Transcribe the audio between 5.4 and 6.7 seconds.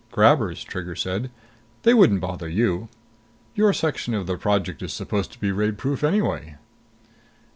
raidproof anyway."